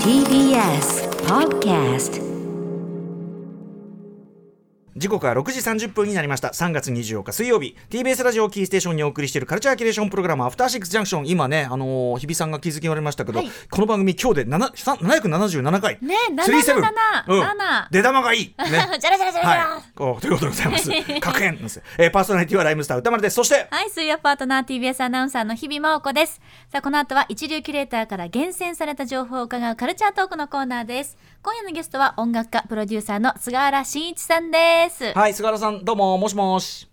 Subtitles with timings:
[0.00, 2.16] TBS Podcast
[4.96, 6.48] 時刻は6時30分になりました。
[6.48, 7.76] 3月24日水曜日。
[7.90, 11.28] TBS ラジオキーステーションにお送りしているカルチャーキュレーションプログラムアフターシックスジャンクション。
[11.28, 13.50] 今ねあのー日比さんが気づき言われましたけど、はい。
[13.70, 15.98] この番組今日で7 777回。
[16.00, 17.42] ね37 777うん。
[17.42, 18.40] 7出玉がいい。
[18.40, 18.54] ね。
[18.58, 19.82] じゃらじゃらじゃらじゃらはい。
[19.94, 20.90] こうということでございます。
[21.20, 23.34] 確変です、えー、パーソナリティはライムスター歌丸です。
[23.34, 26.40] そしてはい、水曜パートナー TBS アナウンサーの日々真央子です。
[26.72, 31.18] さあ、この後は一流キュレーターから厳選された情報を伺うカルチャートークのコーナーです。
[31.42, 34.85] 今夜のゲストは音楽家、プロデューサーの菅原慎一さんです。
[35.14, 36.88] はい菅原さんどうももしもし。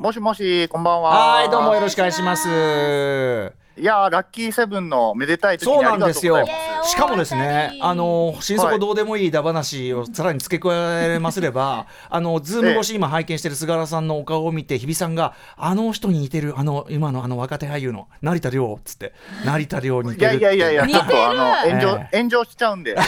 [0.00, 1.10] もしもし、こんばんは。
[1.10, 2.48] はいどうもよろしくお願いします。
[2.48, 6.44] いやー、ラッキーセブンのめでたい時にそうなんですよ
[6.84, 10.70] しかもですねあの心底どうでもいいだ話をさらに付け加
[11.14, 19.12] えますれば あのズーム越し今拝見してる菅原さんのお顔を見て日比さんがあの人に似てるあの今のあの若手俳優の成田凌っつって
[19.44, 21.04] 成田凌に似いてるやいやいやいや、似てる。
[21.04, 22.18] ちょっとあの炎上、ええ。
[22.18, 22.96] 炎上しちゃうんで。
[22.96, 23.02] す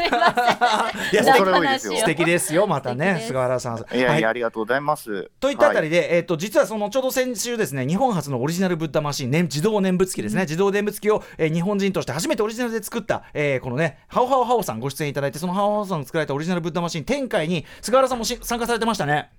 [0.00, 1.22] いません。
[1.22, 1.96] いや恐れ多いですよ。
[1.98, 4.24] 素敵ですよまたね菅原さんいやいや、はい。
[4.24, 5.30] ありがとうございます。
[5.40, 5.98] といったあたりで。
[5.98, 19.30] で、えっと実はそのちょうど先週ですね日本初のオリジナルブッダマシン、ね、自動念仏機ですね、自動念仏機を、えー日本人として初めてオリジナルで作った、えーこのねハオハオハオさんご出演いただいてそのハオハオさんが作られたオリジナルブッダマシン展開に菅原さんもし参加されてましたね。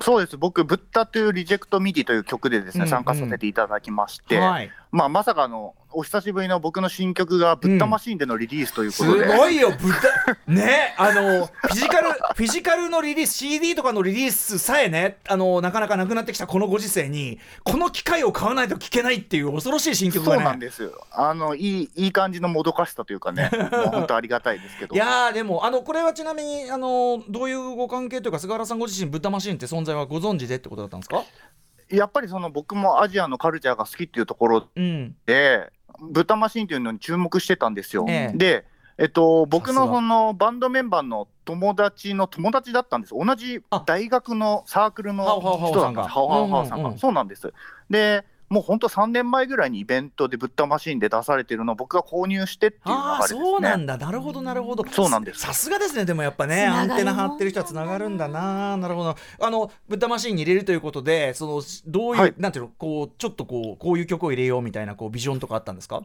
[0.00, 0.38] そうです。
[0.38, 4.70] 僕、ブッダというリジェクトミディという曲でですね、うん参加させていただきまして、はい。
[4.90, 9.36] まあ、まさかの、お久しぶりの僕の新曲がブッダマシンでのリリースということで。
[9.36, 20.44] すごいよ、ブッダ、ね、あの、フィジカル、フィジカルのリリース、CD とかのリリースさえね、あの、なかなかなくなってきたこのご時世に、この機械を買わないと聴けないっていう恐ろしい新曲そうがね。
[20.44, 20.92] なんですよ。
[21.12, 24.94] あの、いい、いい感じのもどかしさというかね、 もう本当ありがたいですけど。
[24.94, 31.22] いやーでもあのこれはちなみにあのどういうご関係というか菅原さんご自身ブッダマシンって存在はご存知でってことだったんですか？
[31.92, 38.06] やっぱりその僕もアジアのカルチャーが好きっていうところうんで、ブッダマシンっていうのに注目してたんですよ。
[38.08, 38.64] ええで、
[38.98, 43.14] えっと、僕のそのバンドメンバーの友達の友達だったんです。
[43.14, 46.08] 同じあ大学のサークルの人だったんです。
[46.08, 46.98] ハオハオハオさんうんうんうんが。
[46.98, 47.52] そうなんです。
[47.90, 53.40] で、もう本当3年前ぐらいにイベントでブッダマシンで出されてるのを僕が購入してっていう流ああれですね。
[53.40, 53.96] そうなんだ。
[53.96, 54.84] なるほどなるほど。
[54.90, 55.40] そうなんです。
[55.40, 59.16] さすがですねでもやっぱねアンテナ張ってる人はつながるんだななるほど。
[59.40, 62.34] あのブッダマシンに入れるということでそのどういう、はい。
[62.36, 66.02] なんていうのこうちょっとこうこういう曲を入れようみたいなこうビジョンとかあったんですか？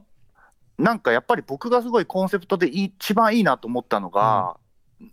[0.78, 4.56] なんかやっぱり僕がすごいコンセプトで一番いいなと思ったのが、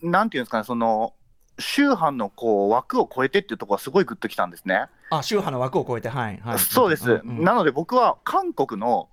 [0.03, 1.15] なんていうんですかね、その
[1.59, 4.87] 宗派のこう枠を超えてっていうところがすごいグッときたんですね。
[5.11, 9.09] あ宗派の枠を超えてはいはいそうです、んんなので僕は韓国の、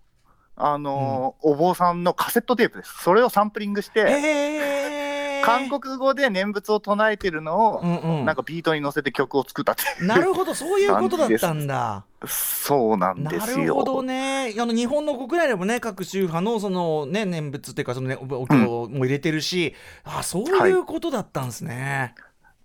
[0.56, 3.04] あのーお坊さんのカセットテープです。
[3.04, 10.08] それをサンプリングして、えー、韓国語で念仏を唱えてるのを、うんうんなんかビートに乗せて曲を作ったっていう。
[10.08, 13.66] なるほどそういうことだったんだそうなんなですよ。
[13.66, 19.74] るほどねあの日本の国内でもね各宗派のその、ね、念仏っていうかその、ね、おお経も入れてるし、
[20.04, 22.14] あそういうことだったんですね。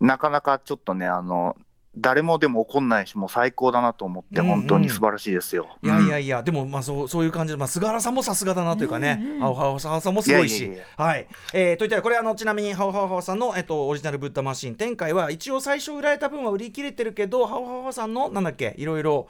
[0.01, 1.57] なかなかちょっとね、あの、
[1.99, 4.55] 誰もでも怒んないし、もう最高だなと思って、うんうん。
[4.61, 5.67] 本当に素晴らしいですよ。
[5.83, 10.59] いやいやいや、でもまあそうそういう感じで、まあ、菅原さんもさすがだなというかね、うんうんハオハオさんもすごいし。
[10.59, 11.27] いやいやいやはい。
[11.55, 19.29] えーといったらこれあのちなみにハオハオハオさんの、えっと、オリジナルブッダマシン展開は一応最初売られた分は売り切れてるけどハオハオさんのなんだっけいろいろ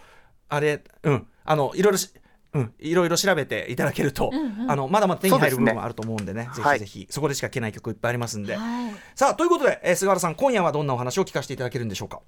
[0.49, 1.27] あれうん。
[1.45, 2.21] あのいろいろしうん、
[2.79, 8.93] いろいろ調べていただけると、うんうんあのまだまだ手に入る部分もあると思うんでねぜはいひぜひ、そこでしか聴けない曲いっぱいありますんで、はい。
[9.15, 12.21] さあということで、えー菅原さん今夜はどんなお話を聞かせていただけるんでしょうか？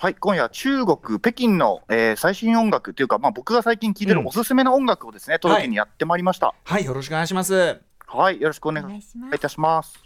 [0.00, 6.54] はい、今夜は中国、北京の、えー最新音楽というか、まあ、僕が最近聴いてうんるおすすめの音楽をですね、届けにやってまいりました。
[6.64, 9.48] はいよろしくお願いしますはい、よろしくおお願い願いしますいた。
[9.48, 9.98] します。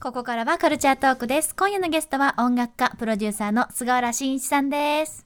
[0.00, 1.56] ここからはカルチャートークです。
[1.56, 5.24] 今夜のゲストは音楽家、プロデューサーの菅原慎一さんです。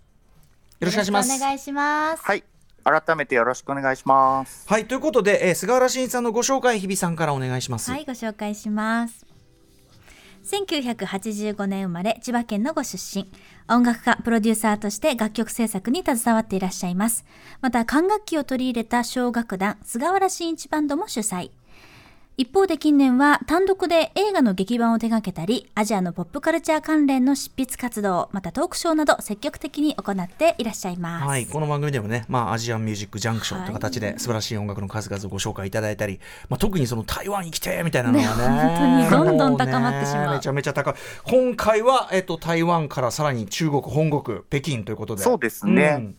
[0.81, 2.22] よろしくお願いしますお願いします。
[2.25, 2.44] はい、
[2.84, 4.69] 改めてよろしくお願いします。
[4.69, 9.27] はいということで、えー菅原慎一さんのご紹介日比さんからお願いします、はい、ご紹介します。
[10.44, 13.31] 1985年生まれ、千葉県のご出身。
[13.69, 17.27] 音楽家、プロデューサーとして楽曲制作に携わっていらっしゃいます。
[17.60, 21.51] また、管楽器を取り入れた小楽団、菅原慎一バンドも主催。
[22.40, 31.26] 一方で近年は単独で映画の劇版を手掛けたり、アジアのポップカルチャー関連の執筆活動、またトークショーなど積極的に行っていらっしゃいます。
[31.26, 33.70] はい、この番組でもね、まあ、アジアンミュージックジャンクションとい。
[33.72, 39.02] う形で素晴らしい音楽の数々をご紹介いただいたり、まあ、特にその台湾に来てみたいなのがね。
[39.02, 40.24] ね本当にどんどん高まってしまう。
[40.26, 40.94] もねめちゃめちゃ高い。
[41.24, 45.24] 今回は、えっと、台湾からさらに中国本国北京ということで。
[45.24, 45.88] そうですね。
[45.96, 46.14] ん。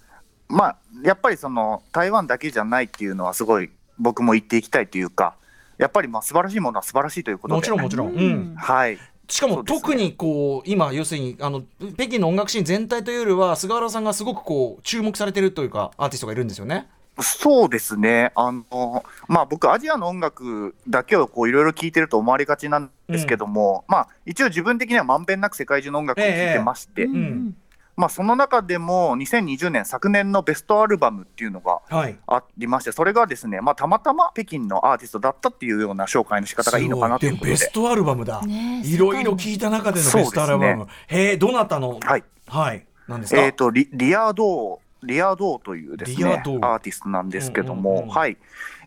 [0.50, 5.38] まあ、やっぱりその台湾だけじゃないっていうのは、すごい僕も言っていきたいというか、
[5.80, 8.54] やっぱりまあ素晴らしいものは素晴らしいということで、もちろんもちろん、ううん。
[8.54, 11.64] んはい、しかも特にこう今要するにあの
[11.96, 16.88] 北京の音楽シーン全体というよりは菅原さんがすごくこう注目されてるというかアーティストがいるんですよね。
[17.22, 27.16] そうですね、あのまあ、僕、アジアの音楽だけをこういろいろ聴いてると思われがちなんですけども、まあ、一応、自分的にはまんべんなく世界中の音楽を聴いてまして、うん。
[27.16, 27.56] うん
[28.00, 32.18] まあ、その中でも2020年、昨年のベストアルバムっていうのがはい。
[32.28, 37.58] ありまして、それがですね、まあ、たまたま北京のアーティストだったっていうような紹介の仕方がいいのかなということで。
[37.58, 37.66] すごい。
[37.66, 38.42] でベストアルバムだ。
[38.44, 40.84] ねえいろいろ聞いた中でのベストアルバム。
[40.86, 42.00] そうへえどなたの？
[42.02, 42.24] はい。
[42.48, 42.86] はい。
[43.10, 43.42] なんですか？
[43.44, 46.66] えー、とリリアドー、リアドーというですねリアドー。
[46.66, 48.10] アーティストなんですけども、うんうんうん。
[48.12, 48.38] はい。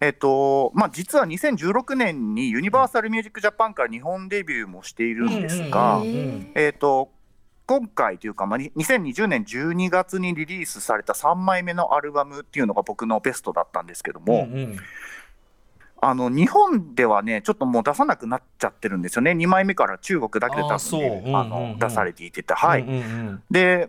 [0.00, 6.52] えーとまあ、実は2016年にユニバーサル・ミュージック・ジャパンから日本デビューもしているんですが、うんうんうん。
[6.54, 7.10] えー、と
[7.66, 14.76] 今回というか、まあ、に2020年12月にリリースされた3枚目のアルバムっていうのが僕のベストだったんですけども、うんうん。
[16.00, 22.82] あの日本ではね、ちょっともう出さなくなっちゃってるんですよね、2枚目から中国だけで多あの出されていてて、はい。
[22.82, 22.94] うんうん。
[22.96, 22.98] う
[23.32, 23.88] んで、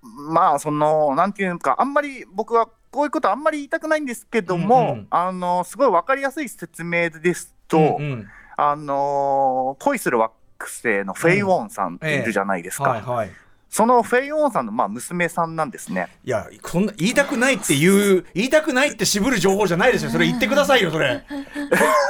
[0.00, 8.28] まあ、その、なんていうか、あんまり僕はこういうことあんまり言いたくないんですけども、うんうんあのすごい分かりやすい説明ですと、うんうん。
[8.56, 10.18] あの恋する
[10.58, 13.30] 惑星のフェイ・ウォンさんっているじゃないですか、はいはい。
[13.70, 16.08] そのフェイ・ウォンさんのまあ娘さんなんですね。
[16.24, 20.10] いや、こんな言いたくないっていう、言いたくないって渋る情報じゃないですよ。
[20.10, 21.24] それ言ってくださいよ、それ。
[21.28, 21.34] フ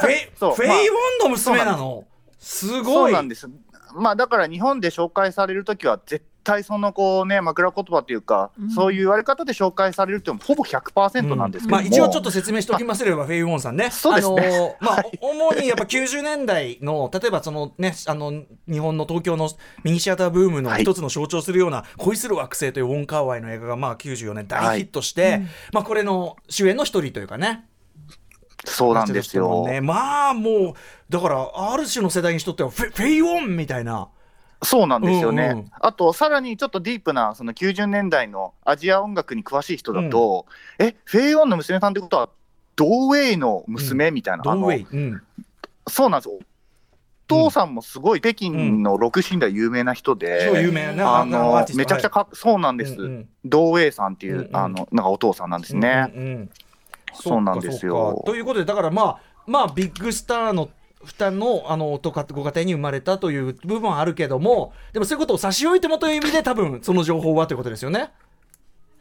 [0.06, 2.06] ェイ、 そうフェイウォンの娘なの。
[2.38, 3.12] すそごい。
[3.12, 3.48] うなんです。
[3.94, 8.70] まあだから日本で紹介されるときは絶対そのこうね枕言葉というか、うん。
[8.70, 13.90] そういう言われ方で紹介されるっていうのもほぼ100%なんですけども、まあ一応ちょっと説明しておきますれば、フェイ・ウォンさんね。
[13.90, 14.46] そうですね。
[14.46, 18.32] あのー まあ、主にやっぱ90年代の、例えばそのね、あの、
[18.66, 19.50] 日本の東京の
[19.84, 20.82] ミニシアターブームのはい。
[20.82, 25.42] 一つの象徴するような、恋する惑星というウォン・カーワイの映画が、まあ94年大ヒットして、
[25.72, 27.66] まあこれの主演の一人というかね。
[28.64, 29.66] そうなんですよ。
[29.66, 30.74] ね、まあもう、
[31.08, 34.08] だから、ある種の世代にしとってはフェ、フェイ・ウォンみたいな。
[34.62, 35.50] そうなんですよね。
[35.52, 40.46] うんうんあと、さらにちょっとディープな、その90年代のアジア音楽に詳しい人だと、
[40.78, 42.28] え、フェイ・ウォンの娘さんってことは、
[42.76, 44.42] ドーウェイの娘、みたいな？
[44.44, 44.86] あのドーウェイ。
[44.90, 45.22] うん。
[45.88, 46.34] そうなんですよ。
[46.34, 46.40] お
[47.28, 56.10] 父さんもすごい北京のロックシーンでは有名な人で、超有名なあのめちゃくちゃかっそうなんです、うんうんドーウェイさんっていう、うんうんあのなんかお父さんなんですね。
[56.14, 56.50] うんうんうん
[57.14, 60.68] そうなんですよということでだからまあまあビッグスターの
[61.04, 68.10] 二人のあのとかご家庭に生まれたという部分はあるけどもでもそういうことを差し置いてもという意味で多分その情報はということですよね。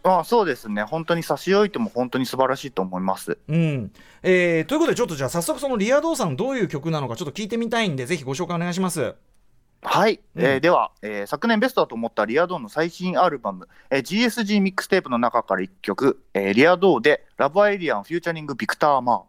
[0.03, 3.37] あそうですね、本当に差し置いても本当に素晴らしいと思います。
[3.49, 3.91] うん
[4.23, 9.15] えーということでちょっとじゃあ早速そのリアドーさんどういう曲なのかちょっと聞いてみたいんでぜひご紹介お願いします。
[9.83, 19.23] はい、うんえーでは、えー昨年ベストだと思ったリアドーの最新アルバム、えー GSG ミックステープの中から1曲、えーリアドーで Love Alien フューチャリングビクター・マ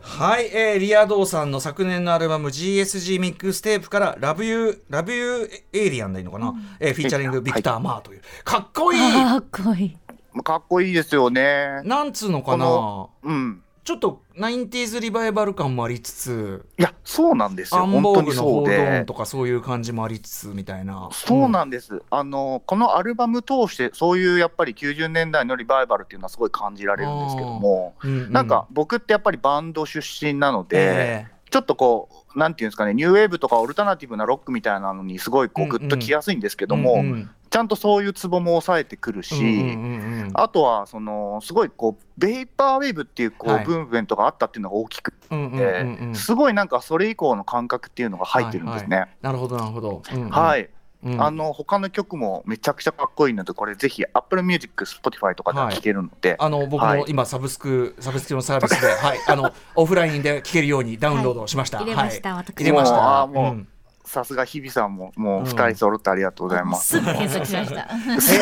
[0.00, 9.96] はい、えーリアドーさんの昨年のアルバム GSG ミックステープからラブユーラブユーエイリアンでいいのかな、えーフィーチャリングビクター・マーという、かっこいいかっこいい。
[10.36, 10.42] ー。
[10.42, 11.82] かっこいいですよね。
[11.84, 13.62] なんつうのかこなのうん。
[13.90, 17.80] ちょっと 90s リバイバル感もありつついや、そうなんですよ。
[17.80, 19.04] アンボー本当にそグの報道。
[19.04, 21.08] とかそういう感じもありつつみたいな。
[21.10, 28.32] そうなんです、あのこのアルバム通して、そういうやっぱり90年代のリバイバルっていうのはすごい感じられるんですけども、うんうん。
[28.32, 35.78] なんか僕ってやっぱりバンド出身なので、えちょっとこう、なんていうんですかね、ニューウェーブとかオルタナティブなロックみたいなのにすごいこううんうん。
[35.80, 40.30] グッときやすいんですけえども、うんうんちゃんとそういうツボも抑えてくるし、うんうんうんうん。
[40.34, 43.64] あとはそのすごいこうベイパーウェーブっていうこう、はい。
[43.64, 46.14] ブームメントがあったっていうのが大きくうんうんて、うんうん。
[46.14, 49.06] すごいなんかそれ以降の感覚っていうのが入ってるんですね。
[49.20, 50.30] なるほどなるほど、うんうん。
[50.30, 50.70] はい、
[51.02, 51.20] うん。
[51.20, 56.98] あの他の曲もめちゃくちゃかっこいいので、これぜひ Apple Music、Spotify とかで聴けるので、あの僕はい。
[57.00, 61.78] も今サブスク、サブスクのサービスで、はい、あのオフラインで聴けるようにダウンロードしました。
[61.78, 61.86] はい。
[61.86, 62.44] 入れましたはい。
[62.46, 62.96] 私入れました。
[62.96, 63.68] もうあーもううん
[64.10, 65.46] さすが日比さんももううん。
[65.46, 66.98] 2人揃ってありがとうございます。
[66.98, 67.88] すぐ検索しました。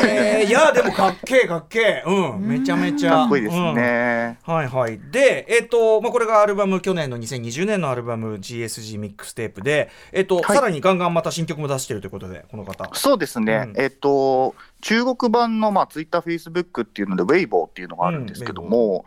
[0.09, 3.11] えーいやでもかっけえかっけえ、うん、めちゃめちゃ。
[3.11, 3.75] かっこいいですうん。
[3.75, 4.39] ね。
[4.45, 4.99] はいはい。
[5.11, 10.57] で、えっ、と、まあ、これがアルバム、去年の2020年のアルバム GSG ミックステープで、えっ、と、はい。
[10.57, 12.89] さらにガンガンまた新曲も出してるということで、この方。
[12.95, 13.83] そうですね、うん。
[13.83, 19.05] えっと、中国版の、まあ、Twitter、Facebook っていうので、ウェイボーっていうのがあるんですけども、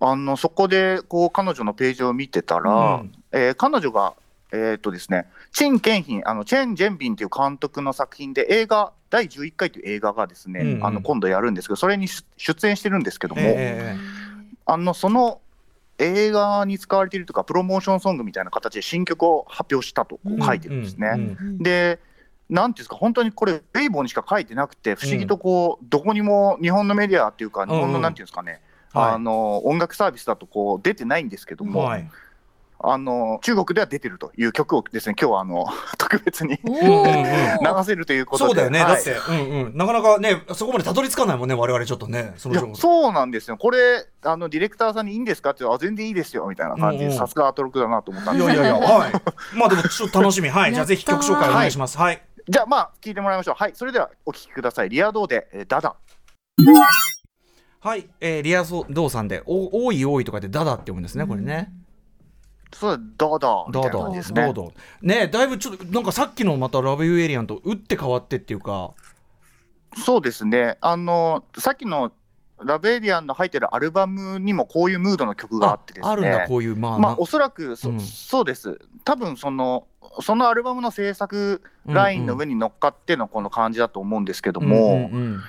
[0.00, 3.12] あのそこでこう彼女のページを見てたら、うん。
[3.32, 4.14] えー彼女が、
[4.54, 10.86] えっとですね、チン・ケンヒン、あのチェン・ジェンビンっていう監督の作品で、映画、第11回という映画がですね、うんうん。
[10.86, 13.96] あの今度やるんですけど、それに出出演してるんですけども、え
[14.66, 15.40] あのその
[15.98, 21.12] 映画に使われているとか、プロモーションソングみたいな形で新曲を発表したと書いてるんですね。
[21.14, 22.00] うんうんで、
[22.50, 27.92] なんていうんですか、本当にこれ、ウェイボーにしか書いてなくて、不思議とこう、どこにも日本のメディアっていうか、日本うんうん。
[27.94, 28.60] のなんていうんですかね、
[28.92, 29.12] はい。
[29.14, 32.10] あの音楽サービスだとこう出てないんですけども、はい。
[32.92, 35.66] あの中国では出てるという曲をですね今日はあの
[35.98, 37.84] 特別に流ー。
[37.84, 38.48] せるということで。
[38.48, 38.94] そうだよね、はい。
[38.94, 39.36] だって、うん
[39.66, 42.50] うん、なかなかねそこまでたどり着かないもんね我々ちょっとねそ
[43.10, 43.56] うなんですよ。
[43.56, 45.50] これあのディレクターさんにいいんですか？
[45.50, 49.12] ってあ全然いいですよみたいな感じうんうんでさすがアトロクだなと思ったんですいやいやいやはい。
[49.54, 50.48] まあでもちょっと楽しみ。
[50.48, 50.74] はい。
[50.74, 51.98] じゃあぜひ曲紹介お願いします。
[51.98, 52.22] はい。
[52.48, 53.54] じゃあまあ聞いてもらいましょう。
[53.56, 53.72] はい。
[53.74, 54.88] それではお聴きください。
[54.88, 55.96] リアドーでえーダダ。
[57.80, 61.70] はい、えー、リアソドーさんで「お多い多い」とかで「ダダ」って読むんですねこれね。
[62.74, 64.52] そうダダみたいな感じですね。
[65.02, 68.90] ねだいぶちょっとなんかさっきのまた「ラブユーエリアン」と打って変わってっていうか。
[69.96, 70.76] そうですね。
[70.80, 72.12] あのさっきの
[72.62, 76.12] ラベリアンの入ってるアルバムにもこういうムードの曲があってですね。
[76.12, 78.00] あるんだこういうまあ、まあ、おそらくそ,、うん。
[78.00, 79.86] そうです、多分その、
[80.20, 85.40] そのアルバムの制作ラインの上に乗っかってのこの感じだと思うんですけども、うんうん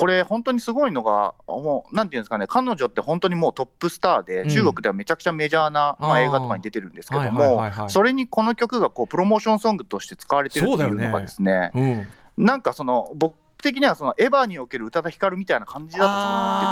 [0.00, 4.48] これ、本当にすごいのが、もうなんていうんですかね、彼女って本当にもうトップスターで、うん。
[4.48, 12.08] 中国ではめちゃくちゃメジャーな、まあ、映画とかに出てるんですけどはいもはいはいはい、それにこの曲がこうプロモーションソングとして使われてるっていうのがですね、うん。
[12.38, 16.70] なんかその、僕的にはそのエヴァにおける宇多田ヒカルみたいな感じだと思ってて。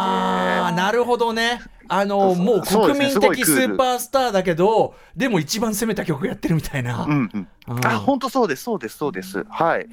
[0.66, 1.61] あーなるほどね。
[1.88, 7.87] あのそもう国民的スーパースターだけどでも一番攻めた曲やってるみたいな、うんうん、うん。
[7.87, 9.45] あ本当そうです、そうです、そうです。
[9.49, 9.88] はい。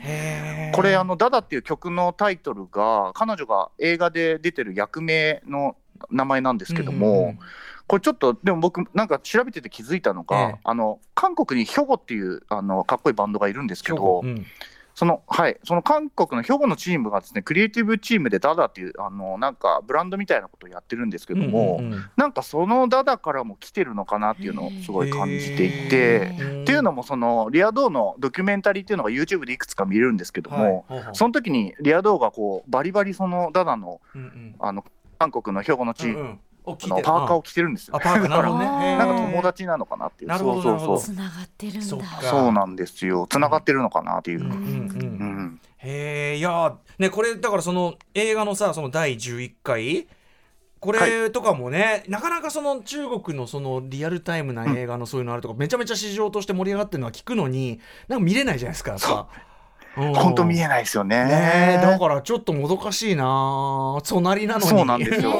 [0.73, 5.77] これあの「ダダ」っていう曲のタイトルが彼女が映画で出てる役名の
[6.11, 7.39] 名前なんですけども、うんうんうん。
[7.87, 10.59] これちょっとでも僕なんか調べてて気づいたのが、ええ。
[10.63, 14.45] あの韓国にヒョゴっていうあのかっこいいバンドがいるんですけど、うん
[14.95, 15.57] そのはい。
[15.65, 22.05] その韓国のヒョゴのチームがですねクリエイティブチームでダダっていうあのなんかブランドみたいなことをやってるんですけども、うんうんうん。
[22.15, 26.31] なんかそのダダからも来てるのかなっていうのをすごい感じていて。
[26.61, 31.03] っていうのもそのリアドーのドキュメンタリーっていうのが YouTube でいくつか見れるんですけども、はい。
[31.11, 34.55] その時にリアドーがこうバリバリそのダダのうんうん。
[34.59, 34.85] あの
[35.19, 37.95] 韓国の兵庫のチームうんうんお聞いてのパーカーを着てるんですよ。
[37.95, 37.99] あ。
[37.99, 38.65] パーカーなるほどね。
[38.97, 40.29] なんか友達なのかなっていう。
[40.29, 41.81] なるほどそうそうそつながってるんだ。
[41.85, 42.01] そう。
[42.21, 43.27] そうなんですよ。
[43.29, 44.41] 繋がってるのかなっていう。
[44.41, 44.59] うんうんうん。
[44.59, 45.61] うん。
[45.77, 50.07] へえいやーねこれだからその映画のさその第11回
[50.79, 59.27] これとかもね、なかなかその中国のそのリアルタイムな映画のそういうのあるとか、めちゃめちゃ市場として盛り上がってるのは聞くのになんか見れないじゃないですかやっぱ。
[59.95, 61.25] 本当見ええないですよね。
[61.25, 61.79] ね。
[61.81, 64.67] だからちょっともどかしいな隣なのに。
[64.67, 65.31] そうなんですよ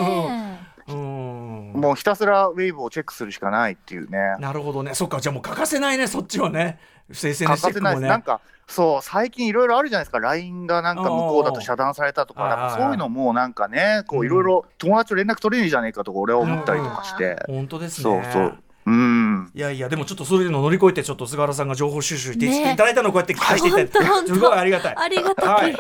[1.76, 4.36] もうひたすらウェーブをチェックするしかないっていうね。
[4.40, 4.94] なるほどね。
[4.94, 5.20] そっか。
[5.20, 6.08] じゃあもう欠かせないね。
[6.08, 6.80] そっちはね。
[7.10, 7.74] SNS チ欠かせない。
[7.74, 7.80] です。
[7.80, 8.08] ェックもね。
[8.10, 10.20] なんかそう最近いろいろあるじゃないですか。
[10.20, 18.04] LINE がなんか向こうだと遮断されたとかなんかそういうのもなんかねこういろいろ友達と連絡取れねえじゃねえかとか俺は思ったりとかして、本当ですね。
[18.04, 18.58] そうそう。
[18.88, 19.52] うん。
[19.54, 24.34] いやいやでもちょっとそういうの乗り越えてちょっと菅原さんが情報収集してねいただいたのをこうやって聞かせていただいて、はい本当本当。
[24.36, 24.96] すごいありがたい。
[24.98, 25.78] ありがたきはい。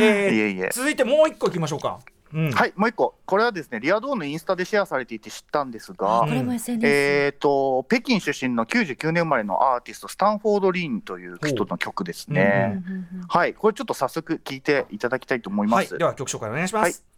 [0.00, 0.70] えーいえいえ。
[0.72, 2.00] 続いてもう一個いきましょうか。
[2.36, 2.50] うん。
[2.52, 12.82] はいもう一個これはですねリアドーンのインスタでシェアされていて知ったんですが、これも SNS、えー、と北京出身の99年生まれのアーティストスタンフォード・リーンという人の曲ですね。
[13.28, 15.94] はいこれちょっと早速聞いていただきたいと思います。
[15.94, 15.98] はい。
[15.98, 16.82] では曲紹介お願いします。
[16.82, 17.16] はい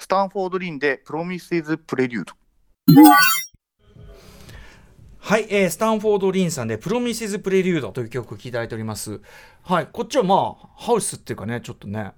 [0.00, 2.34] スタンフォード・リーンで「プロミセズ・プレリュード
[5.18, 9.20] はい、えースタンフォード・リンさんで「プロミセス・プレリュード」という曲を聴いていただいております。
[9.62, 12.12] はい、こっちはまあハウスっていうかねちょっとね。」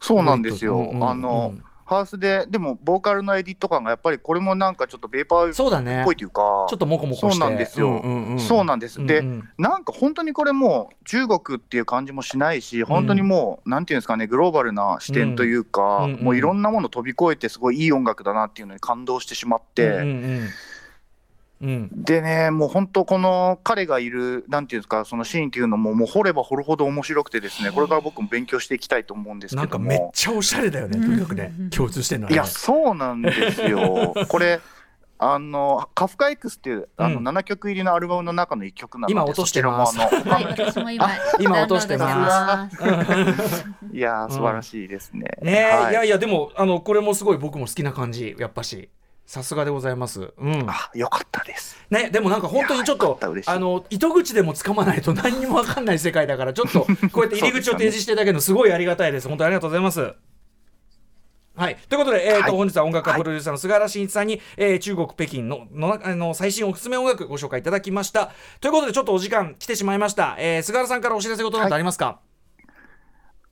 [0.00, 0.76] そうなんですよ。
[0.76, 1.54] うんうんうんあの
[1.86, 6.02] ハウスででもボーカルのエディット感がやっぱりこれもなんかちょっとベーパーっそうだね。
[6.04, 7.30] ぽいというかちょっとモコモコして。
[7.30, 7.88] そうなんですよ。
[7.88, 8.40] うんうんうん。
[8.40, 9.06] そうなんです。
[9.06, 9.48] で、うんうん。
[9.56, 16.24] なんか本当にこれもう中国っていう感じもしないし、本当にもう、なんていうんですかね、グローバルな視点というか、うんうんうん。
[16.24, 20.02] もういろんなもの飛び越えて、すごいいい音楽だなっていうのに感動してしまって、うんうんう
[20.40, 20.48] ん
[21.60, 29.78] うんでね、もう本当、この彼がいる、なんていうんですか、そのシーンっていうのも、もう掘れば掘るほど面白くてですね、これから僕も勉強していきたいと思うんですなんか。
[29.78, 34.14] めっちゃおしゃれだよねとにかくね共通してるのはいねや、そうなんですよ。
[34.28, 34.60] これ
[35.18, 41.08] あのカフカ X っていうあのうん7曲入りのアルバムの中の1曲なので、今落としてますい、私も今、
[41.40, 42.76] 今落としてます。
[43.92, 45.22] いやー、素晴らしいですね。
[45.40, 48.90] ねえ、はいい、やいやでもあのこれもすごい僕も好きな感じやっぱし
[49.26, 50.32] さすがでございます。
[50.38, 50.66] うん。
[50.68, 51.76] あ、よかったです。
[51.90, 59.28] ねでもなんか本当にちょっとあの糸口でもつかまないと何にも分かんない世界だからちょっと こうやって入り口を提示していただけるのすごいありがたいです。
[59.28, 60.14] 本当にありがとうございます。
[61.56, 62.50] はい、ということで、えーとはい。
[62.52, 68.30] 本日は音楽家プロデューサーの菅原慎一さんに、えー中国・北京ののあの最新おすすめ音楽ご紹介いただきました。
[68.60, 72.20] ということでちょっとお時間来てしまいました、えー菅原さんからお知らせことなんてありますか、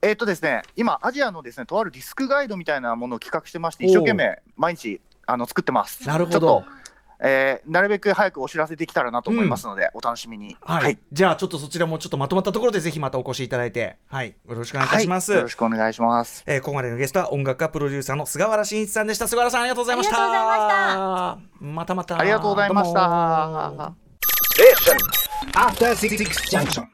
[0.03, 6.07] えっ、とですね、今、アジアのですね、とあるディスクガイドみたいなものを企画してまして、一生懸命毎日あの作ってます。
[6.07, 6.39] なるほど。
[6.39, 6.85] ちょっと
[7.17, 10.57] えーなるべく早くお知らせできたらなと思いますので、お楽しみに。
[10.61, 13.97] はい、じゃあちょっとそちらもちょっとまとまったところでぜひまたお越しいただいて。
[14.07, 14.35] はい。
[14.47, 16.43] よろしくお願いいたします、はいよろしくお願いします。
[16.45, 19.27] えー、ここまでのゲストは音楽家プロデューサーの菅原慎一さんでした。
[19.27, 20.15] 菅原さんありがとうございました。
[20.15, 20.57] ありがとうござ
[20.93, 22.19] いままたまた。
[22.19, 22.93] ありがとうございまし
[26.73, 26.89] た。